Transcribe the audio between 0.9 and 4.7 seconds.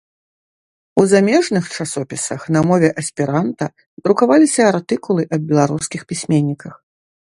У замежных часопісах на мове эсперанта друкаваліся